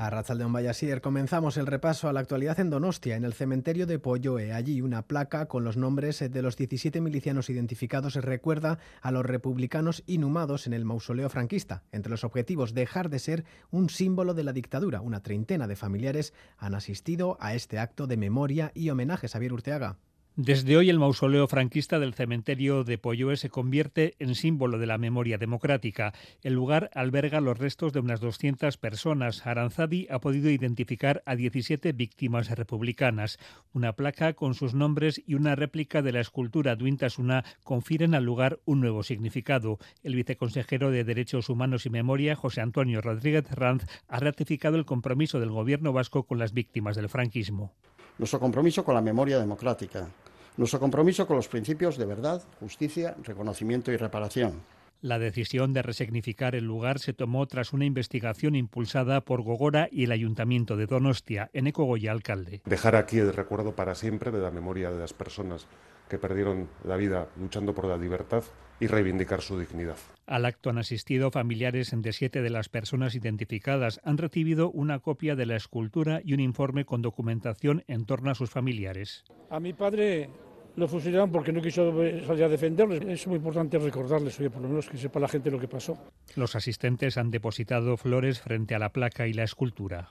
A 0.00 0.08
Ratzaldeón 0.08 0.54
Vallasier 0.54 1.02
comenzamos 1.02 1.58
el 1.58 1.66
repaso 1.66 2.08
a 2.08 2.14
la 2.14 2.20
actualidad 2.20 2.58
en 2.58 2.70
Donostia, 2.70 3.16
en 3.16 3.24
el 3.24 3.34
cementerio 3.34 3.86
de 3.86 3.98
Polloe. 3.98 4.50
Allí 4.50 4.80
una 4.80 5.02
placa 5.02 5.44
con 5.44 5.62
los 5.62 5.76
nombres 5.76 6.20
de 6.20 6.40
los 6.40 6.56
17 6.56 7.02
milicianos 7.02 7.50
identificados 7.50 8.14
recuerda 8.14 8.78
a 9.02 9.10
los 9.10 9.26
republicanos 9.26 10.02
inhumados 10.06 10.66
en 10.66 10.72
el 10.72 10.86
mausoleo 10.86 11.28
franquista. 11.28 11.82
Entre 11.92 12.08
los 12.08 12.24
objetivos, 12.24 12.72
dejar 12.72 13.10
de 13.10 13.18
ser 13.18 13.44
un 13.70 13.90
símbolo 13.90 14.32
de 14.32 14.44
la 14.44 14.54
dictadura. 14.54 15.02
Una 15.02 15.22
treintena 15.22 15.66
de 15.66 15.76
familiares 15.76 16.32
han 16.56 16.74
asistido 16.74 17.36
a 17.38 17.52
este 17.52 17.78
acto 17.78 18.06
de 18.06 18.16
memoria 18.16 18.72
y 18.74 18.88
homenaje. 18.88 19.28
Xavier 19.28 19.52
Urteaga. 19.52 19.98
Desde 20.36 20.76
hoy 20.76 20.88
el 20.88 21.00
mausoleo 21.00 21.48
franquista 21.48 21.98
del 21.98 22.14
cementerio 22.14 22.84
de 22.84 22.98
Polloe 22.98 23.36
se 23.36 23.50
convierte 23.50 24.14
en 24.20 24.36
símbolo 24.36 24.78
de 24.78 24.86
la 24.86 24.96
memoria 24.96 25.38
democrática. 25.38 26.14
El 26.42 26.54
lugar 26.54 26.88
alberga 26.94 27.40
los 27.40 27.58
restos 27.58 27.92
de 27.92 27.98
unas 27.98 28.20
200 28.20 28.76
personas. 28.76 29.44
Aranzadi 29.44 30.06
ha 30.08 30.20
podido 30.20 30.48
identificar 30.48 31.22
a 31.26 31.34
17 31.34 31.92
víctimas 31.92 32.48
republicanas. 32.48 33.38
Una 33.72 33.94
placa 33.94 34.34
con 34.34 34.54
sus 34.54 34.72
nombres 34.72 35.20
y 35.26 35.34
una 35.34 35.56
réplica 35.56 36.00
de 36.00 36.12
la 36.12 36.20
escultura 36.20 36.76
Duintasuna 36.76 37.44
confieren 37.64 38.14
al 38.14 38.24
lugar 38.24 38.60
un 38.64 38.80
nuevo 38.80 39.02
significado. 39.02 39.78
El 40.04 40.14
viceconsejero 40.14 40.92
de 40.92 41.02
Derechos 41.02 41.48
Humanos 41.48 41.86
y 41.86 41.90
Memoria, 41.90 42.36
José 42.36 42.60
Antonio 42.60 43.00
Rodríguez 43.00 43.50
Ranz, 43.50 43.84
ha 44.06 44.20
ratificado 44.20 44.76
el 44.76 44.86
compromiso 44.86 45.40
del 45.40 45.50
gobierno 45.50 45.92
vasco 45.92 46.22
con 46.22 46.38
las 46.38 46.52
víctimas 46.52 46.94
del 46.94 47.08
franquismo. 47.08 47.74
Nuestro 48.20 48.38
compromiso 48.38 48.84
con 48.84 48.94
la 48.94 49.00
memoria 49.00 49.38
democrática 49.38 50.06
nuestro 50.60 50.78
compromiso 50.78 51.26
con 51.26 51.36
los 51.36 51.48
principios 51.48 51.96
de 51.96 52.04
verdad, 52.04 52.42
justicia, 52.60 53.16
reconocimiento 53.22 53.92
y 53.92 53.96
reparación. 53.96 54.60
La 55.00 55.18
decisión 55.18 55.72
de 55.72 55.80
resignificar 55.80 56.54
el 56.54 56.64
lugar 56.64 56.98
se 56.98 57.14
tomó 57.14 57.46
tras 57.46 57.72
una 57.72 57.86
investigación 57.86 58.54
impulsada 58.54 59.22
por 59.22 59.40
Gogora 59.40 59.88
y 59.90 60.04
el 60.04 60.12
Ayuntamiento 60.12 60.76
de 60.76 60.84
Donostia, 60.84 61.48
en 61.54 61.68
Ecogoya, 61.68 62.12
alcalde. 62.12 62.60
Dejar 62.66 62.96
aquí 62.96 63.16
el 63.16 63.32
recuerdo 63.32 63.74
para 63.74 63.94
siempre 63.94 64.30
de 64.30 64.40
la 64.40 64.50
memoria 64.50 64.90
de 64.90 64.98
las 64.98 65.14
personas 65.14 65.66
que 66.10 66.18
perdieron 66.18 66.68
la 66.84 66.96
vida 66.96 67.28
luchando 67.38 67.74
por 67.74 67.86
la 67.86 67.96
libertad 67.96 68.44
y 68.80 68.86
reivindicar 68.86 69.40
su 69.40 69.58
dignidad. 69.58 69.96
Al 70.26 70.44
acto 70.44 70.70
han 70.70 70.78
asistido 70.78 71.30
familiares 71.30 71.94
de 71.94 72.12
siete 72.12 72.42
de 72.42 72.50
las 72.50 72.68
personas 72.68 73.14
identificadas. 73.14 74.00
Han 74.04 74.18
recibido 74.18 74.70
una 74.70 74.98
copia 74.98 75.36
de 75.36 75.46
la 75.46 75.56
escultura 75.56 76.20
y 76.24 76.34
un 76.34 76.40
informe 76.40 76.84
con 76.84 77.00
documentación 77.02 77.84
en 77.88 78.04
torno 78.04 78.30
a 78.30 78.34
sus 78.34 78.50
familiares. 78.50 79.24
A 79.50 79.60
mi 79.60 79.72
padre 79.72 80.28
lo 80.76 80.88
fusilaron 80.88 81.30
porque 81.30 81.52
no 81.52 81.60
quiso 81.60 81.92
salir 82.26 82.44
a 82.44 82.48
defenderles. 82.48 83.02
Es 83.06 83.26
muy 83.26 83.36
importante 83.36 83.78
recordarles, 83.78 84.38
oye, 84.40 84.50
por 84.50 84.62
lo 84.62 84.68
menos 84.68 84.88
que 84.88 84.96
sepa 84.96 85.20
la 85.20 85.28
gente 85.28 85.50
lo 85.50 85.60
que 85.60 85.68
pasó. 85.68 85.98
Los 86.36 86.56
asistentes 86.56 87.18
han 87.18 87.30
depositado 87.30 87.96
flores 87.96 88.40
frente 88.40 88.74
a 88.74 88.78
la 88.78 88.90
placa 88.90 89.26
y 89.26 89.32
la 89.32 89.44
escultura. 89.44 90.08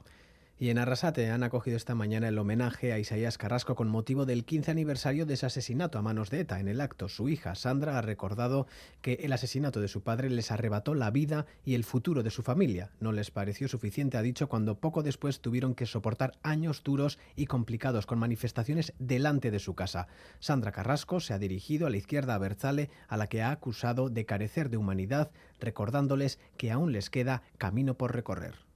Y 0.62 0.72
en 0.72 0.78
Arrasate 0.78 1.32
han 1.32 1.44
acogido 1.44 1.78
esta 1.78 1.96
mañana 1.96 2.28
el 2.28 2.38
homenaje 2.38 2.92
a 2.92 3.00
Isaías 3.00 3.38
Carrasco 3.38 3.76
con 3.76 3.88
motivo 3.88 4.26
del 4.26 4.44
15 4.44 4.72
aniversario 4.72 5.26
de 5.26 5.36
ese 5.36 5.46
asesinato 5.46 5.98
a 5.98 6.02
manos 6.02 6.30
de 6.32 6.42
ETA. 6.42 6.60
En 6.60 6.68
el 6.68 6.82
acto, 6.82 7.08
su 7.08 7.30
hija 7.30 7.56
Sandra 7.56 7.98
ha 7.98 8.02
recordado 8.02 8.68
que 9.02 9.14
el 9.22 9.32
asesinato 9.32 9.80
de 9.80 9.88
su 9.88 10.02
padre 10.02 10.30
les 10.30 10.52
arrebató 10.52 10.96
la 10.96 11.12
vida 11.12 11.46
y 11.64 11.76
el 11.76 11.86
futuro 11.86 12.24
de 12.24 12.30
su 12.30 12.44
familia. 12.44 12.92
No 13.00 13.14
les 13.14 13.32
pareció 13.32 13.70
suficiente, 13.70 14.18
ha 14.18 14.22
dicho, 14.22 14.50
cuando 14.50 14.82
poco 14.82 15.02
después 15.02 15.40
tuvieron 15.40 15.76
que 15.76 15.86
soportar 15.86 16.34
años 16.44 16.84
duros 16.84 17.20
y 17.38 17.46
complicados 17.46 18.06
con 18.06 18.20
manifestaciones 18.20 18.92
delante 19.00 19.52
de 19.52 19.60
su 19.60 19.76
casa. 19.76 20.08
Sandra 20.42 20.74
Carrasco 20.74 21.22
se 21.22 21.34
ha 21.34 21.40
dirigido 21.40 21.88
a 21.88 21.90
la 21.90 21.98
izquierda 21.98 22.38
Berzale, 22.38 22.90
a 23.08 23.16
la 23.16 23.28
que 23.28 23.42
ha 23.42 23.52
acusado 23.52 24.10
de 24.10 24.26
carecer 24.26 24.70
de 24.70 24.76
humanidad, 24.76 25.32
recordándoles 25.62 26.38
que 26.58 26.70
aún 26.70 26.92
les 26.92 27.10
queda 27.10 27.44
camino 27.58 27.94
por 27.94 28.14
recorrer. 28.14 28.69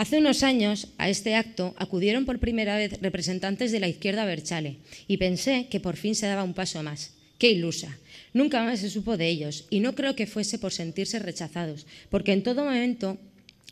Hace 0.00 0.16
unos 0.16 0.42
años 0.44 0.88
a 0.96 1.10
este 1.10 1.34
acto 1.34 1.74
acudieron 1.76 2.24
por 2.24 2.38
primera 2.38 2.74
vez 2.74 3.02
representantes 3.02 3.70
de 3.70 3.80
la 3.80 3.88
izquierda 3.88 4.24
Berchale 4.24 4.78
y 5.06 5.18
pensé 5.18 5.66
que 5.68 5.78
por 5.78 5.98
fin 5.98 6.14
se 6.14 6.26
daba 6.26 6.42
un 6.42 6.54
paso 6.54 6.82
más. 6.82 7.12
¡Qué 7.36 7.50
ilusa! 7.50 7.98
Nunca 8.32 8.62
más 8.62 8.80
se 8.80 8.88
supo 8.88 9.18
de 9.18 9.28
ellos 9.28 9.66
y 9.68 9.80
no 9.80 9.94
creo 9.94 10.16
que 10.16 10.26
fuese 10.26 10.58
por 10.58 10.72
sentirse 10.72 11.18
rechazados, 11.18 11.86
porque 12.08 12.32
en 12.32 12.42
todo 12.42 12.64
momento 12.64 13.18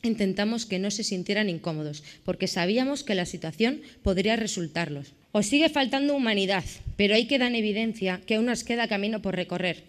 intentamos 0.02 0.66
que 0.66 0.78
no 0.78 0.90
se 0.90 1.02
sintieran 1.02 1.48
incómodos, 1.48 2.04
porque 2.26 2.46
sabíamos 2.46 3.04
que 3.04 3.14
la 3.14 3.24
situación 3.24 3.80
podría 4.02 4.36
resultarlos. 4.36 5.14
Os 5.32 5.46
sigue 5.46 5.70
faltando 5.70 6.14
humanidad, 6.14 6.64
pero 6.98 7.14
ahí 7.14 7.24
queda 7.24 7.46
en 7.46 7.54
evidencia 7.54 8.20
que 8.26 8.34
aún 8.34 8.44
nos 8.44 8.64
queda 8.64 8.86
camino 8.86 9.22
por 9.22 9.34
recorrer. 9.34 9.82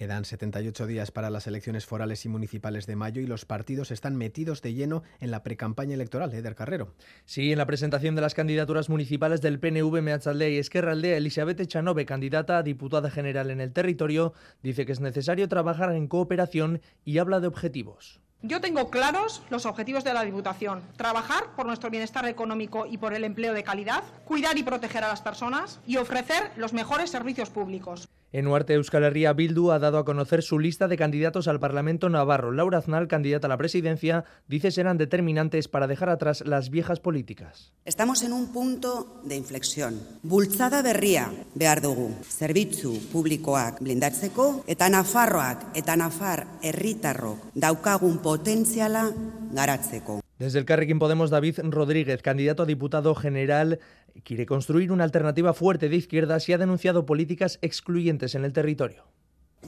Quedan 0.00 0.24
78 0.24 0.86
días 0.86 1.10
para 1.10 1.28
las 1.28 1.46
elecciones 1.46 1.84
forales 1.84 2.24
y 2.24 2.30
municipales 2.30 2.86
de 2.86 2.96
mayo 2.96 3.20
y 3.20 3.26
los 3.26 3.44
partidos 3.44 3.90
están 3.90 4.16
metidos 4.16 4.62
de 4.62 4.72
lleno 4.72 5.02
en 5.20 5.30
la 5.30 5.42
precampaña 5.42 5.92
electoral, 5.92 6.32
Eder 6.32 6.54
Carrero. 6.54 6.94
Sí, 7.26 7.52
en 7.52 7.58
la 7.58 7.66
presentación 7.66 8.14
de 8.14 8.22
las 8.22 8.32
candidaturas 8.32 8.88
municipales 8.88 9.42
del 9.42 9.60
PNV 9.60 10.00
Meatzaldea 10.00 10.48
y 10.48 10.56
Esquerra 10.56 10.92
Aldea, 10.92 11.18
Elizabeth 11.18 11.60
Echanove, 11.60 12.06
candidata 12.06 12.56
a 12.56 12.62
diputada 12.62 13.10
general 13.10 13.50
en 13.50 13.60
el 13.60 13.74
territorio, 13.74 14.32
dice 14.62 14.86
que 14.86 14.92
es 14.92 15.00
necesario 15.00 15.50
trabajar 15.50 15.92
en 15.92 16.08
cooperación 16.08 16.80
y 17.04 17.18
habla 17.18 17.40
de 17.40 17.48
objetivos. 17.48 18.20
Yo 18.40 18.62
tengo 18.62 18.88
claros 18.88 19.42
los 19.50 19.66
objetivos 19.66 20.02
de 20.02 20.14
la 20.14 20.24
Diputación. 20.24 20.80
Trabajar 20.96 21.54
por 21.56 21.66
nuestro 21.66 21.90
bienestar 21.90 22.24
económico 22.24 22.86
y 22.86 22.96
por 22.96 23.12
el 23.12 23.24
empleo 23.24 23.52
de 23.52 23.64
calidad, 23.64 24.02
cuidar 24.24 24.56
y 24.56 24.62
proteger 24.62 25.04
a 25.04 25.08
las 25.08 25.20
personas 25.20 25.78
y 25.86 25.98
ofrecer 25.98 26.52
los 26.56 26.72
mejores 26.72 27.10
servicios 27.10 27.50
públicos. 27.50 28.08
En 28.32 28.46
Huarte 28.46 28.74
Euskal 28.74 29.02
Herria, 29.02 29.32
Bildu 29.32 29.72
ha 29.72 29.80
dado 29.80 29.98
a 29.98 30.04
conocer 30.04 30.42
su 30.42 30.60
lista 30.60 30.86
de 30.86 30.96
candidatos 30.96 31.48
al 31.48 31.58
Parlamento 31.58 32.08
Navarro. 32.08 32.52
Laura 32.52 32.78
Aznal, 32.78 33.08
candidata 33.08 33.48
a 33.48 33.50
la 33.50 33.56
presidencia, 33.56 34.24
dice 34.46 34.70
serán 34.70 34.98
determinantes 34.98 35.66
para 35.66 35.88
dejar 35.88 36.10
atrás 36.10 36.44
las 36.46 36.70
viejas 36.70 37.00
políticas. 37.00 37.72
Estamos 37.84 38.22
en 38.22 38.32
un 38.32 38.52
punto 38.52 39.20
de 39.24 39.34
inflexión. 39.34 40.00
Bultzada 40.22 40.80
berria 40.80 41.32
behar 41.56 41.82
dugu. 41.82 42.14
Zerbitzu 42.22 42.94
publikoak 43.10 43.82
blindatzeko 43.82 44.62
eta 44.70 44.88
Nafarroak 44.88 45.74
eta 45.74 45.96
Nafar 45.98 46.46
herritarrok 46.62 47.50
daukagun 47.54 48.22
potentziala 48.22 49.08
garatzeko. 49.50 50.19
Desde 50.40 50.58
el 50.58 50.64
Carrequín 50.64 50.98
Podemos, 50.98 51.28
David 51.28 51.58
Rodríguez, 51.64 52.22
candidato 52.22 52.62
a 52.62 52.66
diputado 52.66 53.14
general, 53.14 53.78
quiere 54.24 54.46
construir 54.46 54.90
una 54.90 55.04
alternativa 55.04 55.52
fuerte 55.52 55.90
de 55.90 55.96
izquierdas 55.96 56.48
y 56.48 56.54
ha 56.54 56.58
denunciado 56.58 57.04
políticas 57.04 57.58
excluyentes 57.60 58.34
en 58.34 58.46
el 58.46 58.54
territorio. 58.54 59.04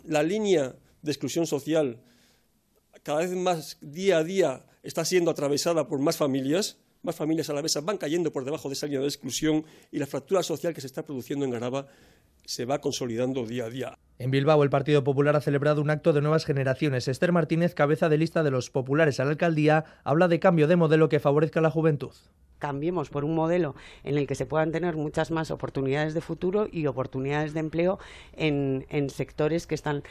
La 0.07 0.23
línea 0.23 0.75
de 1.03 1.13
exclusión 1.13 1.47
social 1.47 2.01
cada 3.03 3.19
vez 3.19 3.33
más 3.33 3.77
día 3.83 4.17
a 4.17 4.25
día 4.25 4.65
está 4.83 5.05
siendo 5.05 5.31
atravesada 5.31 5.89
por 5.89 5.99
más 5.99 6.17
familias, 6.17 6.79
más 7.03 7.17
familias 7.17 7.51
a 7.51 7.53
la 7.53 7.63
vez 7.63 7.77
van 7.83 7.99
cayendo 7.99 8.33
por 8.33 8.45
debajo 8.45 8.69
de 8.69 8.75
esa 8.75 8.87
línea 8.87 9.01
de 9.01 9.07
exclusión 9.07 9.65
y 9.91 9.99
la 9.99 10.07
fractura 10.07 10.43
social 10.43 10.73
que 10.73 10.81
se 10.81 10.87
está 10.87 11.05
produciendo 11.05 11.45
en 11.45 11.55
Araba 11.55 11.87
se 12.45 12.65
va 12.65 12.81
consolidando 12.81 13.47
día 13.47 13.67
a 13.67 13.71
día. 13.71 13.99
En 14.19 14.31
Bilbao, 14.31 14.63
el 14.63 14.71
Partido 14.71 15.05
Popular 15.05 15.37
ha 15.37 15.41
celebrado 15.41 15.81
un 15.81 15.91
acto 15.91 16.13
de 16.13 16.21
nuevas 16.21 16.45
generaciones. 16.45 17.09
Esther 17.09 17.33
Martínez, 17.33 17.75
cabeza 17.75 18.09
de 18.09 18.19
lista 18.19 18.43
de 18.43 18.51
los 18.51 18.71
populares 18.71 19.21
a 19.21 19.25
la 19.25 19.31
alcaldía, 19.31 19.85
habla 20.05 20.29
de 20.29 20.41
cambio 20.41 20.67
de 20.67 20.77
modelo 20.77 21.09
que 21.09 21.21
favorezca 21.21 21.61
a 21.61 21.63
la 21.63 21.71
juventud 21.71 22.13
cambiemos 22.63 23.11
por 23.11 23.25
un 23.25 23.35
modelo 23.35 23.75
en 24.05 24.17
el 24.17 24.29
que 24.29 24.37
se 24.37 24.47
puedan 24.47 24.71
tener 24.71 24.95
muchas 24.95 25.33
más 25.33 25.51
oportunidades 25.51 26.15
de 26.15 26.21
futuro 26.21 26.69
y 26.71 26.87
oportunidades 26.87 27.55
de 27.55 27.61
empleo 27.61 27.99
en, 28.37 28.87
sectores 29.11 29.67
que 29.67 29.75
están 29.75 30.05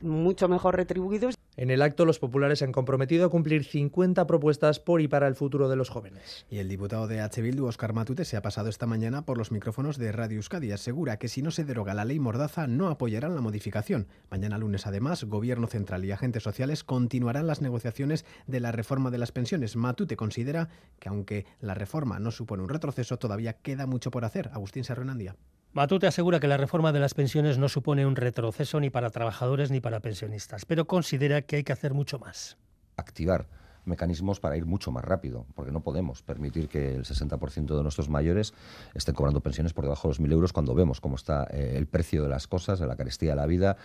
mucho 0.00 0.48
mejor 0.48 0.74
retribuidos. 0.74 1.36
En 1.56 1.70
el 1.70 1.80
acto, 1.80 2.04
los 2.04 2.18
populares 2.18 2.58
se 2.58 2.66
han 2.66 2.72
comprometido 2.72 3.24
a 3.24 3.30
cumplir 3.30 3.64
50 3.64 4.26
propuestas 4.26 4.78
por 4.78 5.00
y 5.00 5.08
para 5.08 5.26
el 5.26 5.36
futuro 5.36 5.70
de 5.70 5.76
los 5.76 5.88
jóvenes. 5.88 6.44
Y 6.50 6.58
el 6.58 6.68
diputado 6.68 7.06
de 7.06 7.20
H. 7.20 7.40
Bildu, 7.40 7.66
Oscar 7.66 7.94
Matute, 7.94 8.26
se 8.26 8.36
ha 8.36 8.42
pasado 8.42 8.68
esta 8.68 8.84
mañana 8.84 9.24
por 9.24 9.38
los 9.38 9.52
micrófonos 9.52 9.96
de 9.96 10.12
Radio 10.12 10.36
Euskadi. 10.36 10.72
Asegura 10.72 11.18
que 11.18 11.28
si 11.28 11.40
no 11.40 11.50
se 11.50 11.64
deroga 11.64 11.94
la 11.94 12.04
ley 12.04 12.18
Mordaza, 12.18 12.66
no 12.66 12.88
apoyarán 12.88 13.34
la 13.34 13.40
modificación. 13.40 14.06
Mañana 14.28 14.58
lunes, 14.58 14.86
además, 14.86 15.24
Gobierno 15.24 15.66
Central 15.66 16.04
y 16.04 16.10
agentes 16.10 16.42
sociales 16.42 16.84
continuarán 16.84 17.46
las 17.46 17.62
negociaciones 17.62 18.26
de 18.46 18.60
la 18.60 18.72
reforma 18.72 19.10
de 19.10 19.18
las 19.18 19.32
pensiones. 19.32 19.76
Matute 19.76 20.16
considera 20.16 20.68
que, 20.98 21.08
aunque 21.08 21.46
la 21.60 21.72
reforma 21.76 22.18
no 22.18 22.32
supone 22.32 22.62
un 22.64 22.68
retroceso, 22.68 23.18
todavía 23.18 23.52
queda 23.54 23.86
mucho 23.86 24.10
por 24.10 24.24
hacer. 24.24 24.50
Agustín 24.52 24.82
Serrenandía. 24.82 25.36
Matute 25.72 26.06
asegura 26.06 26.40
que 26.40 26.48
la 26.48 26.56
reforma 26.56 26.90
de 26.90 27.00
las 27.00 27.14
pensiones 27.14 27.58
no 27.58 27.68
supone 27.68 28.06
un 28.06 28.16
retroceso 28.16 28.80
ni 28.80 28.90
para 28.90 29.10
trabajadores 29.10 29.70
ni 29.70 29.80
para 29.80 30.00
pensionistas, 30.00 30.64
pero 30.64 30.86
considera 30.86 31.42
que 31.42 31.56
hay 31.56 31.64
que 31.64 31.72
hacer 31.72 31.92
mucho 31.92 32.18
más. 32.18 32.56
Activar 32.96 33.46
mecanismos 33.84 34.40
para 34.40 34.56
ir 34.56 34.66
mucho 34.66 34.90
más 34.90 35.04
rápido, 35.04 35.46
porque 35.54 35.72
no 35.72 35.80
podemos 35.80 36.22
permitir 36.22 36.68
que 36.68 36.94
el 36.94 37.04
60% 37.04 37.76
de 37.76 37.82
nuestros 37.82 38.08
mayores 38.08 38.52
estén 38.94 39.14
cobrando 39.14 39.40
pensiones 39.40 39.72
por 39.72 39.84
debajo 39.84 40.08
de 40.08 40.12
los 40.12 40.20
1.000 40.20 40.32
euros 40.32 40.52
cuando 40.52 40.74
vemos 40.74 41.00
cómo 41.00 41.16
está 41.16 41.46
eh, 41.50 41.74
el 41.76 41.86
precio 41.86 42.22
de 42.22 42.28
las 42.28 42.46
cosas, 42.46 42.80
de 42.80 42.86
la 42.86 42.96
carestía 42.96 43.30
de 43.30 43.36
la 43.36 43.46
vida, 43.46 43.76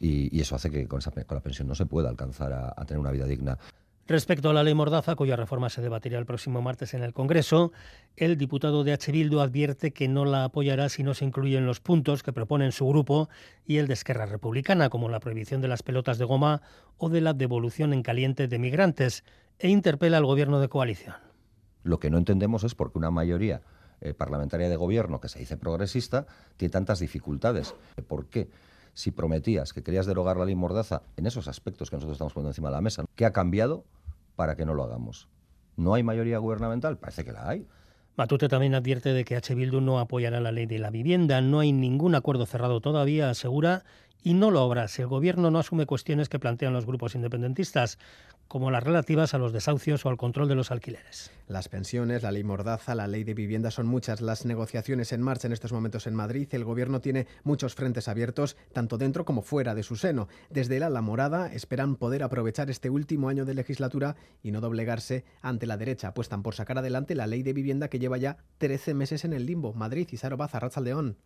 y, 0.00 0.40
eso 0.40 0.56
hace 0.56 0.70
que 0.70 0.88
con, 0.88 1.00
la 1.04 1.40
pensión 1.40 1.68
no 1.68 1.74
se 1.74 1.86
pueda 1.86 2.08
alcanzar 2.08 2.52
a 2.52 2.84
tener 2.84 2.98
una 2.98 3.12
vida 3.12 3.26
digna. 3.26 3.58
Respecto 4.06 4.50
a 4.50 4.52
la 4.52 4.62
ley 4.62 4.74
Mordaza, 4.74 5.14
cuya 5.14 5.34
reforma 5.34 5.70
se 5.70 5.80
debatirá 5.80 6.18
el 6.18 6.26
próximo 6.26 6.60
martes 6.60 6.92
en 6.92 7.02
el 7.02 7.14
Congreso, 7.14 7.72
el 8.16 8.36
diputado 8.36 8.84
de 8.84 8.92
H. 8.92 9.10
Bildu 9.10 9.40
advierte 9.40 9.92
que 9.92 10.08
no 10.08 10.26
la 10.26 10.44
apoyará 10.44 10.90
si 10.90 11.02
no 11.02 11.14
se 11.14 11.24
incluyen 11.24 11.64
los 11.64 11.80
puntos 11.80 12.22
que 12.22 12.32
proponen 12.32 12.72
su 12.72 12.86
grupo 12.86 13.30
y 13.64 13.78
el 13.78 13.86
de 13.86 13.94
Esquerra 13.94 14.26
Republicana, 14.26 14.90
como 14.90 15.08
la 15.08 15.20
prohibición 15.20 15.62
de 15.62 15.68
las 15.68 15.82
pelotas 15.82 16.18
de 16.18 16.26
goma 16.26 16.60
o 16.98 17.08
de 17.08 17.22
la 17.22 17.32
devolución 17.32 17.94
en 17.94 18.02
caliente 18.02 18.46
de 18.46 18.58
migrantes, 18.58 19.24
e 19.58 19.68
interpela 19.68 20.18
al 20.18 20.26
gobierno 20.26 20.60
de 20.60 20.68
coalición. 20.68 21.14
Lo 21.82 21.98
que 21.98 22.10
no 22.10 22.18
entendemos 22.18 22.62
es 22.64 22.74
por 22.74 22.92
qué 22.92 22.98
una 22.98 23.10
mayoría 23.10 23.62
eh, 24.02 24.12
parlamentaria 24.12 24.68
de 24.68 24.76
gobierno 24.76 25.18
que 25.18 25.28
se 25.28 25.38
dice 25.38 25.56
progresista 25.56 26.26
tiene 26.58 26.72
tantas 26.72 26.98
dificultades. 26.98 27.74
¿Por 28.06 28.26
qué? 28.26 28.50
Si 28.94 29.10
prometías 29.10 29.72
que 29.72 29.82
querías 29.82 30.06
derogar 30.06 30.36
la 30.36 30.44
ley 30.44 30.54
Mordaza 30.54 31.02
en 31.16 31.26
esos 31.26 31.48
aspectos 31.48 31.90
que 31.90 31.96
nosotros 31.96 32.14
estamos 32.14 32.32
poniendo 32.32 32.50
encima 32.50 32.68
de 32.68 32.76
la 32.76 32.80
mesa, 32.80 33.04
¿qué 33.16 33.26
ha 33.26 33.32
cambiado 33.32 33.84
para 34.36 34.56
que 34.56 34.64
no 34.64 34.74
lo 34.74 34.84
hagamos? 34.84 35.28
¿No 35.76 35.94
hay 35.94 36.02
mayoría 36.02 36.38
gubernamental? 36.38 36.98
Parece 36.98 37.24
que 37.24 37.32
la 37.32 37.48
hay. 37.48 37.66
Matute 38.16 38.48
también 38.48 38.76
advierte 38.76 39.12
de 39.12 39.24
que 39.24 39.34
H. 39.34 39.54
Bildu 39.56 39.80
no 39.80 39.98
apoyará 39.98 40.40
la 40.40 40.52
ley 40.52 40.66
de 40.66 40.78
la 40.78 40.90
vivienda. 40.90 41.40
No 41.40 41.58
hay 41.58 41.72
ningún 41.72 42.14
acuerdo 42.14 42.46
cerrado 42.46 42.80
todavía, 42.80 43.28
asegura, 43.28 43.82
y 44.22 44.34
no 44.34 44.50
lo 44.50 44.60
habrá 44.60 44.88
si 44.88 45.02
el 45.02 45.08
Gobierno 45.08 45.50
no 45.50 45.58
asume 45.58 45.84
cuestiones 45.84 46.28
que 46.28 46.38
plantean 46.38 46.72
los 46.72 46.86
grupos 46.86 47.14
independentistas, 47.14 47.98
como 48.48 48.70
las 48.70 48.84
relativas 48.84 49.34
a 49.34 49.38
los 49.38 49.52
desahucios 49.52 50.04
o 50.06 50.08
al 50.08 50.16
control 50.16 50.48
de 50.48 50.54
los 50.54 50.70
alquileres. 50.70 51.30
Las 51.48 51.68
pensiones, 51.68 52.22
la 52.22 52.32
ley 52.32 52.44
Mordaza, 52.44 52.94
la 52.94 53.06
ley 53.06 53.24
de 53.24 53.34
vivienda 53.34 53.70
son 53.70 53.86
muchas 53.86 54.20
las 54.20 54.44
negociaciones 54.46 55.12
en 55.12 55.22
marcha 55.22 55.46
en 55.46 55.52
estos 55.52 55.72
momentos 55.72 56.06
en 56.06 56.14
Madrid. 56.14 56.48
El 56.52 56.64
Gobierno 56.64 57.00
tiene 57.00 57.26
muchos 57.42 57.74
frentes 57.74 58.08
abiertos, 58.08 58.56
tanto 58.72 58.96
dentro 58.96 59.24
como 59.24 59.42
fuera 59.42 59.74
de 59.74 59.82
su 59.82 59.96
seno. 59.96 60.28
Desde 60.50 60.78
la 60.78 61.00
Morada 61.00 61.52
esperan 61.52 61.96
poder 61.96 62.22
aprovechar 62.22 62.70
este 62.70 62.90
último 62.90 63.28
año 63.28 63.44
de 63.44 63.54
legislatura 63.54 64.16
y 64.42 64.50
no 64.52 64.60
doblegarse 64.60 65.24
ante 65.42 65.66
la 65.66 65.76
derecha. 65.76 66.08
Apuestan 66.08 66.42
por 66.42 66.54
sacar 66.54 66.78
adelante 66.78 67.14
la 67.14 67.26
ley 67.26 67.42
de 67.42 67.52
vivienda 67.52 67.88
que 67.88 67.98
lleva 67.98 68.18
ya 68.18 68.38
13 68.58 68.94
meses 68.94 69.24
en 69.24 69.32
el 69.32 69.46
limbo. 69.46 69.72
Madrid 69.72 70.08
y 70.10 70.16
Saro 70.16 70.36
Baza, 70.36 70.60
León. 70.80 71.16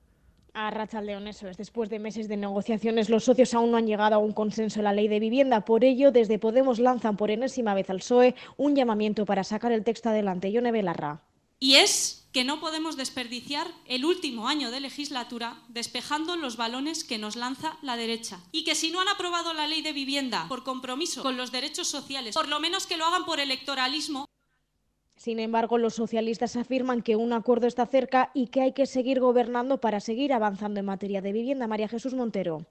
A 0.54 0.70
León, 1.02 1.28
eso 1.28 1.48
es. 1.48 1.56
Después 1.56 1.88
de 1.88 1.98
meses 1.98 2.28
de 2.28 2.36
negociaciones, 2.36 3.08
los 3.08 3.24
socios 3.24 3.54
aún 3.54 3.70
no 3.70 3.76
han 3.76 3.86
llegado 3.86 4.16
a 4.16 4.18
un 4.18 4.32
consenso 4.32 4.80
en 4.80 4.84
la 4.84 4.92
ley 4.92 5.08
de 5.08 5.20
vivienda. 5.20 5.64
Por 5.64 5.84
ello, 5.84 6.10
desde 6.10 6.38
Podemos 6.38 6.78
lanzan 6.78 7.16
por 7.16 7.30
enésima 7.30 7.74
vez 7.74 7.90
al 7.90 7.98
PSOE 7.98 8.34
un 8.56 8.74
llamamiento 8.74 9.24
para 9.24 9.44
sacar 9.44 9.72
el 9.72 9.84
texto 9.84 10.08
adelante. 10.08 10.50
Yone 10.50 10.72
Belarra. 10.72 11.22
Y 11.60 11.74
es 11.74 12.28
que 12.32 12.44
no 12.44 12.60
podemos 12.60 12.96
desperdiciar 12.96 13.66
el 13.86 14.04
último 14.04 14.48
año 14.48 14.70
de 14.70 14.80
legislatura 14.80 15.60
despejando 15.68 16.36
los 16.36 16.56
balones 16.56 17.02
que 17.02 17.18
nos 17.18 17.36
lanza 17.36 17.78
la 17.82 17.96
derecha. 17.96 18.40
Y 18.52 18.64
que 18.64 18.74
si 18.74 18.90
no 18.90 19.00
han 19.00 19.08
aprobado 19.08 19.52
la 19.54 19.66
ley 19.66 19.82
de 19.82 19.92
vivienda 19.92 20.46
por 20.48 20.62
compromiso 20.62 21.22
con 21.22 21.36
los 21.36 21.50
derechos 21.50 21.88
sociales, 21.88 22.34
por 22.34 22.48
lo 22.48 22.60
menos 22.60 22.86
que 22.86 22.96
lo 22.96 23.06
hagan 23.06 23.24
por 23.24 23.40
electoralismo. 23.40 24.27
Sin 25.18 25.40
embargo, 25.40 25.78
los 25.78 25.94
socialistas 25.94 26.54
afirman 26.54 27.02
que 27.02 27.16
un 27.16 27.32
acuerdo 27.32 27.66
está 27.66 27.86
cerca 27.86 28.30
y 28.34 28.46
que 28.46 28.62
hay 28.62 28.72
que 28.72 28.86
seguir 28.86 29.18
gobernando 29.18 29.78
para 29.80 29.98
seguir 29.98 30.32
avanzando 30.32 30.78
en 30.78 30.86
materia 30.86 31.20
de 31.20 31.32
vivienda. 31.32 31.66
María 31.66 31.88
Jesús 31.88 32.14
Montero. 32.14 32.64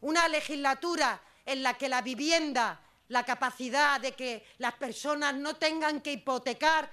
Una 0.00 0.26
legislatura 0.28 1.20
en 1.44 1.62
la 1.62 1.74
que 1.74 1.90
la 1.90 2.00
vivienda, 2.00 2.80
la 3.08 3.24
capacidad 3.24 4.00
de 4.00 4.12
que 4.12 4.42
las 4.56 4.72
personas 4.74 5.34
no 5.34 5.56
tengan 5.56 6.00
que 6.00 6.12
hipotecar 6.12 6.90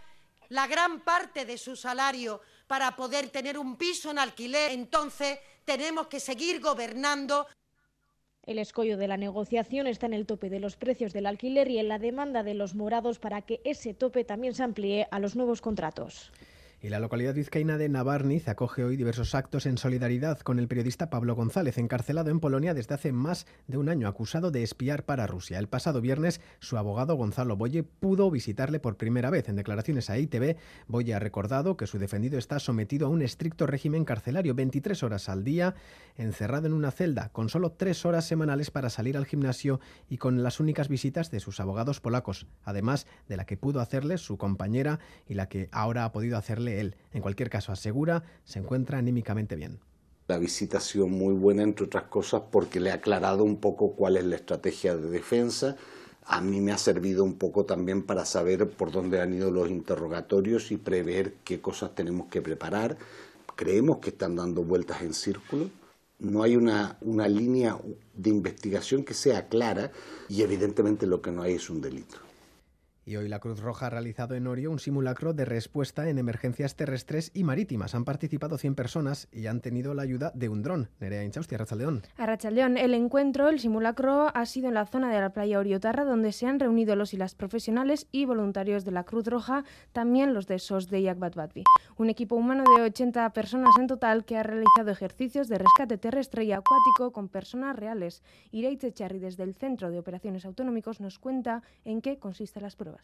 la 0.49 0.67
gran 0.67 0.99
parte 0.99 1.45
de 1.45 1.57
su 1.57 1.77
salario 1.77 2.41
para 2.67 2.93
poder 2.97 3.29
tener 3.29 3.57
un 3.57 3.77
piso 3.77 4.11
en 4.11 4.19
alquiler, 4.19 4.71
entonces 4.71 5.39
tenemos 5.63 6.07
que 6.07 6.19
seguir 6.19 6.59
gobernando 6.59 7.47
el 8.47 8.59
escollo 8.59 8.97
de 8.97 9.07
la 9.07 9.17
negociación 9.17 9.87
está 9.87 10.05
en 10.05 10.13
el 10.13 10.25
tope 10.25 10.49
de 10.49 10.61
los 10.61 10.77
precios 10.77 11.13
del 11.13 11.25
alquiler 11.25 11.69
y 11.69 11.79
en 11.79 11.89
la 11.89 11.99
demanda 11.99 12.43
de 12.43 12.53
los 12.53 12.73
morados 12.73 13.19
para 13.19 13.41
que 13.41 13.59
ese 13.65 13.93
tope 13.93 14.23
también 14.23 14.53
se 14.53 14.63
amplíe 14.63 15.07
a 15.11 15.19
los 15.19 15.35
nuevos 15.35 15.61
contratos. 15.61 16.31
Y 16.79 16.89
la 16.89 16.99
localidad 16.99 17.33
vizcaína 17.33 17.79
de 17.79 17.89
Navarniz 17.89 18.47
acoge 18.47 18.83
hoy 18.83 18.97
diversos 18.97 19.33
actos 19.33 19.65
en 19.65 19.79
solidaridad 19.79 20.41
con 20.41 20.59
el 20.59 20.67
periodista 20.67 21.09
Pablo 21.09 21.33
González, 21.33 21.79
encarcelado 21.79 22.29
en 22.29 22.39
Polonia 22.39 22.75
desde 22.75 22.93
hace 22.93 23.11
más 23.11 23.47
de 23.65 23.79
un 23.79 23.89
año, 23.89 24.07
acusado 24.07 24.51
de 24.51 24.61
espiar 24.61 25.03
para 25.03 25.25
Rusia. 25.25 25.57
El 25.57 25.69
pasado 25.69 26.01
viernes, 26.01 26.39
su 26.59 26.77
abogado 26.77 27.15
Gonzalo 27.15 27.57
Boye 27.57 27.81
pudo 27.81 28.29
visitarle 28.29 28.79
por 28.79 28.95
primera 28.95 29.31
vez. 29.31 29.49
En 29.49 29.55
declaraciones 29.55 30.11
a 30.11 30.19
ITV, 30.19 30.55
Boye 30.87 31.15
ha 31.15 31.19
recordado 31.19 31.77
que 31.77 31.87
su 31.87 31.97
defendido 31.97 32.37
está 32.37 32.59
sometido 32.59 33.07
a 33.07 33.09
un 33.09 33.23
estricto 33.23 33.65
régimen 33.65 34.05
carcelario, 34.05 34.53
23 34.53 35.01
horas 35.01 35.29
al 35.29 35.43
día, 35.43 35.73
encerrado 36.15 36.67
en 36.67 36.73
una 36.73 36.91
celda, 36.91 37.29
con 37.29 37.49
solo 37.49 37.71
tres 37.71 38.05
horas 38.05 38.25
semanales 38.25 38.69
para 38.69 38.91
salir 38.91 39.17
al 39.17 39.25
gimnasio 39.25 39.79
y 40.09 40.19
con 40.19 40.43
las 40.43 40.59
únicas 40.59 40.89
visitas 40.89 41.31
de 41.31 41.39
sus 41.39 41.59
abogados 41.59 42.01
polacos, 42.01 42.45
además 42.63 43.07
de 43.27 43.37
la 43.37 43.45
que 43.45 43.57
pudo 43.57 43.79
hacerle 43.79 44.19
su 44.19 44.37
compañera 44.37 44.99
y 45.27 45.33
la 45.33 45.49
que 45.49 45.69
ahora 45.71 46.05
ha 46.05 46.11
podido 46.11 46.37
hacerle 46.37 46.66
él. 46.67 46.95
En 47.13 47.21
cualquier 47.21 47.49
caso, 47.49 47.71
asegura, 47.71 48.23
se 48.43 48.59
encuentra 48.59 48.97
anímicamente 48.97 49.55
bien. 49.55 49.79
La 50.27 50.37
visita 50.37 50.79
ha 50.79 50.81
sido 50.81 51.07
muy 51.07 51.33
buena, 51.33 51.63
entre 51.63 51.85
otras 51.85 52.03
cosas, 52.03 52.43
porque 52.51 52.81
le 52.81 52.91
ha 52.91 52.95
aclarado 52.95 53.45
un 53.45 53.57
poco 53.57 53.93
cuál 53.93 54.17
es 54.17 54.25
la 54.25 54.35
estrategia 54.35 54.95
de 54.95 55.09
defensa. 55.09 55.77
A 56.25 56.41
mí 56.41 56.59
me 56.59 56.73
ha 56.73 56.77
servido 56.77 57.23
un 57.23 57.35
poco 57.35 57.63
también 57.63 58.03
para 58.03 58.25
saber 58.25 58.69
por 58.69 58.91
dónde 58.91 59.21
han 59.21 59.33
ido 59.33 59.51
los 59.51 59.69
interrogatorios 59.69 60.73
y 60.73 60.77
prever 60.77 61.35
qué 61.45 61.61
cosas 61.61 61.95
tenemos 61.95 62.27
que 62.27 62.41
preparar. 62.41 62.97
Creemos 63.55 63.99
que 63.99 64.09
están 64.09 64.35
dando 64.35 64.63
vueltas 64.63 65.01
en 65.01 65.13
círculo. 65.13 65.69
No 66.19 66.43
hay 66.43 66.57
una, 66.57 66.97
una 66.99 67.29
línea 67.29 67.77
de 68.13 68.29
investigación 68.29 69.05
que 69.05 69.13
sea 69.13 69.47
clara 69.47 69.93
y 70.27 70.41
evidentemente 70.41 71.07
lo 71.07 71.21
que 71.21 71.31
no 71.31 71.43
hay 71.43 71.53
es 71.53 71.69
un 71.69 71.79
delito. 71.79 72.26
Y 73.07 73.15
hoy 73.15 73.29
la 73.29 73.39
Cruz 73.39 73.61
Roja 73.61 73.85
ha 73.85 73.89
realizado 73.89 74.35
en 74.35 74.47
Orio 74.47 74.69
un 74.69 74.79
simulacro 74.79 75.31
de 75.31 75.45
respuesta 75.45 76.09
en 76.09 76.17
emergencias 76.17 76.75
terrestres 76.75 77.31
y 77.33 77.45
marítimas. 77.45 77.95
Han 77.95 78.03
participado 78.03 78.57
100 78.57 78.75
personas 78.75 79.29
y 79.31 79.47
han 79.47 79.61
tenido 79.61 79.93
la 79.93 80.01
ayuda 80.01 80.33
de 80.35 80.49
un 80.49 80.61
dron. 80.61 80.89
Nerea 80.99 81.23
Inchausti, 81.23 81.55
Arrachaldeón. 81.55 82.01
Arrachaldeón, 82.17 82.75
el 82.75 82.93
encuentro, 82.93 83.47
el 83.47 83.61
simulacro, 83.61 84.29
ha 84.35 84.45
sido 84.45 84.67
en 84.67 84.73
la 84.73 84.85
zona 84.85 85.09
de 85.09 85.21
la 85.21 85.29
playa 85.29 85.57
Oriotarra, 85.57 86.03
donde 86.03 86.33
se 86.33 86.47
han 86.47 86.59
reunido 86.59 86.97
los 86.97 87.13
y 87.13 87.17
las 87.17 87.33
profesionales 87.33 88.07
y 88.11 88.25
voluntarios 88.25 88.83
de 88.83 88.91
la 88.91 89.05
Cruz 89.05 89.25
Roja, 89.27 89.63
también 89.93 90.33
los 90.33 90.45
de 90.45 90.59
SOS 90.59 90.89
de 90.89 91.03
Yakbatbatvi. 91.03 91.63
Un 91.95 92.09
equipo 92.09 92.35
humano 92.35 92.65
de 92.75 92.81
80 92.83 93.31
personas 93.31 93.73
en 93.79 93.87
total 93.87 94.25
que 94.25 94.35
ha 94.35 94.43
realizado 94.43 94.91
ejercicios 94.91 95.47
de 95.47 95.59
rescate 95.59 95.97
terrestre 95.97 96.43
y 96.43 96.51
acuático 96.51 97.13
con 97.13 97.29
personas 97.29 97.77
reales. 97.77 98.21
Ireitze 98.51 98.91
Charri, 98.91 99.19
desde 99.19 99.43
el 99.43 99.55
Centro 99.55 99.91
de 99.91 99.97
Operaciones 99.97 100.43
Autonómicos, 100.43 100.99
nos 100.99 101.19
cuenta 101.19 101.63
en 101.85 102.01
qué 102.01 102.19
consisten 102.19 102.63
las 102.63 102.75
pruebas 102.75 102.96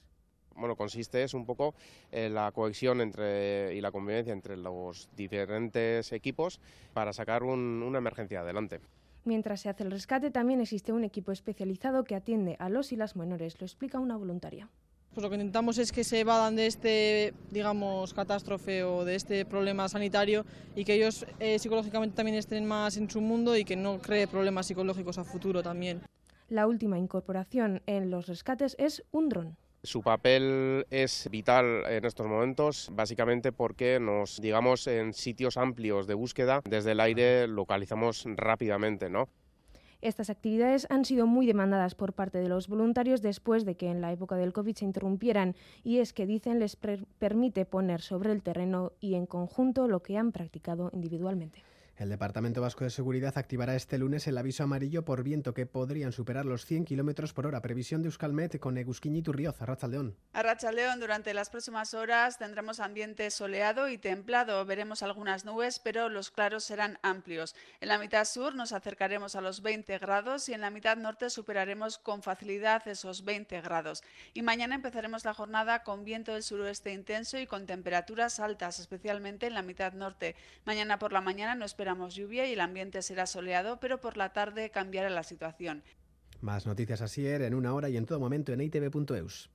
bueno, 0.56 0.75
consiste 0.75 1.24
es 1.24 1.34
un 1.34 1.45
poco 1.45 1.74
en 2.12 2.34
la 2.34 2.51
cohesión 2.51 3.01
entre, 3.01 3.75
y 3.75 3.81
la 3.81 3.92
convivencia 3.92 4.34
entre 4.34 4.57
los 4.57 5.10
diferentes 5.16 6.12
equipos 6.12 6.60
para 6.94 7.13
sacar 7.13 7.44
una 7.44 7.98
emergencia 7.98 8.42
adelante. 8.42 8.80
Mientras 9.25 9.62
se 9.62 9.69
hace 9.69 9.84
el 9.84 9.92
rescate, 9.92 10.31
también 10.31 10.60
existe 10.60 10.92
un 10.92 11.04
equipo 11.04 11.31
especializado 11.31 12.04
que 12.04 12.16
atiende 12.16 12.57
a 12.60 12.69
los 12.69 12.92
y 12.92 12.98
las 12.98 13.16
menores, 13.16 13.60
lo 13.60 13.66
explica 13.66 14.00
una 14.00 14.18
voluntaria. 14.18 14.69
Pues 15.13 15.24
lo 15.24 15.30
que 15.30 15.36
intentamos 15.36 15.78
es 15.78 15.92
que 15.92 16.04
se 16.04 16.22
evadan 16.22 16.56
de 16.56 16.66
este, 16.66 17.34
digamos, 17.51 18.16
catástrofe 18.16 18.84
o 18.84 19.06
de 19.06 19.15
este 19.15 19.46
problema 19.46 19.88
sanitario 19.88 20.44
y 20.75 20.86
que 20.86 20.96
ellos 20.96 21.25
eh, 21.39 21.60
psicológicamente 21.60 22.15
también 22.15 22.36
estén 22.36 22.65
más 22.65 22.98
en 22.98 23.10
su 23.10 23.22
mundo 23.22 23.56
y 23.56 23.63
que 23.63 23.75
no 23.75 24.00
cree 24.00 24.27
problemas 24.27 24.65
psicológicos 24.65 25.20
a 25.20 25.24
futuro 25.24 25.62
también. 25.62 26.01
La 26.50 26.65
última 26.65 26.98
incorporación 26.98 27.84
en 27.86 28.10
los 28.10 28.25
rescates 28.25 28.75
es 28.79 29.03
un 29.12 29.29
dron. 29.29 29.56
Su 29.86 30.02
papel 30.02 30.86
es 30.92 31.28
vital 31.30 31.84
en 31.90 32.06
estos 32.06 32.25
momentos, 32.25 32.90
básicamente 32.94 33.52
porque 33.52 34.00
nos, 34.00 34.40
digamos, 34.40 34.88
en 34.88 35.12
sitios 35.12 35.58
amplios 35.58 36.08
de 36.08 36.13
búsqueda, 36.13 36.62
desde 36.63 36.94
el 36.94 37.02
aire 37.02 37.48
localizamos 37.48 38.24
rápidamente, 38.38 39.10
¿no? 39.10 39.28
Estas 40.00 40.30
actividades 40.30 40.88
han 40.90 41.04
sido 41.04 41.28
muy 41.28 41.46
demandadas 41.46 41.96
por 41.96 42.13
parte 42.13 42.38
de 42.38 42.48
los 42.48 42.70
voluntarios 42.70 43.22
después 43.22 43.66
de 43.66 43.75
que 43.75 43.92
en 43.92 44.00
la 44.00 44.13
época 44.13 44.38
del 44.38 44.54
COVID 44.54 44.74
se 44.74 44.86
interrumpieran 44.86 45.54
y 45.84 46.00
es 46.00 46.13
que 46.13 46.25
dicen 46.25 46.60
les 46.60 46.78
permite 47.20 47.66
poner 47.66 48.00
sobre 48.00 48.32
el 48.32 48.42
terreno 48.42 48.94
y 49.02 49.16
en 49.16 49.25
conjunto 49.25 49.90
lo 49.90 50.02
que 50.02 50.18
han 50.18 50.32
practicado 50.32 50.92
individualmente. 50.94 51.62
El 51.95 52.09
Departamento 52.09 52.59
Vasco 52.59 52.83
de 52.83 52.89
Seguridad 52.89 53.38
activará 53.38 53.75
este 53.75 54.00
lunes 54.00 54.25
el 54.25 54.39
aviso 54.39 54.63
amarillo 54.63 55.05
por 55.05 55.21
viento 55.21 55.53
que 55.53 55.67
podrían 55.67 56.12
superar 56.12 56.43
los 56.43 56.65
100 56.65 56.85
kilómetros 56.85 57.33
por 57.33 57.45
hora. 57.45 57.62
Previsión 57.62 58.01
de 58.01 58.07
Euskalmet 58.07 58.59
con 58.59 58.79
Egusquiñi 58.79 59.21
Turrioz, 59.21 59.62
Arrachaldeón. 59.62 60.17
Arrachaldeón, 60.33 61.00
durante 61.00 61.35
las 61.35 61.51
próximas 61.51 61.93
horas 61.93 62.39
tendremos 62.39 62.79
ambiente 62.79 63.29
soleado 63.29 63.89
y 63.89 64.00
templado. 64.00 64.65
Veremos 64.65 65.03
algunas 65.03 65.45
nubes, 65.45 65.77
pero 65.77 66.09
los 66.09 66.31
claros 66.31 66.63
serán 66.63 66.97
amplios. 67.03 67.55
En 67.79 67.89
la 67.89 68.00
mitad 68.00 68.25
sur 68.25 68.55
nos 68.55 68.73
acercaremos 68.73 69.35
a 69.35 69.41
los 69.41 69.62
20 69.62 70.00
grados 70.00 70.50
y 70.50 70.53
en 70.53 70.62
la 70.62 70.71
mitad 70.71 70.97
norte 70.97 71.29
superaremos 71.29 72.00
con 72.00 72.23
facilidad 72.23 72.88
esos 72.88 73.23
20 73.23 73.62
grados. 73.62 74.03
Y 74.33 74.41
mañana 74.41 74.73
empezaremos 74.73 75.25
la 75.25 75.35
jornada 75.35 75.83
con 75.83 76.03
viento 76.05 76.33
del 76.33 76.41
suroeste 76.41 76.91
intenso 76.91 77.38
y 77.38 77.45
con 77.45 77.67
temperaturas 77.67 78.39
altas, 78.39 78.79
especialmente 78.79 79.45
en 79.45 79.53
la 79.53 79.62
mitad 79.62 79.93
norte. 79.93 80.35
Mañana 80.65 80.97
por 80.97 81.13
la 81.13 81.21
mañana 81.21 81.53
no 81.53 81.65
esperamos 81.84 82.16
lluvia 82.16 82.48
y 82.48 82.54
el 82.54 82.62
ambiente 82.62 83.02
será 83.02 83.25
soleado, 83.25 83.78
pero 83.82 84.00
por 84.00 84.16
la 84.16 84.32
tarde 84.32 84.70
cambiará 84.70 85.10
la 85.10 85.24
situación. 85.24 85.84
Más 86.40 86.66
noticias 86.66 87.02
así 87.02 87.28
en 87.28 87.54
una 87.54 87.74
hora 87.74 87.90
y 87.90 87.98
en 87.98 88.06
todo 88.06 88.22
momento 88.22 88.54
en 88.54 88.62
itv.eus. 88.62 89.50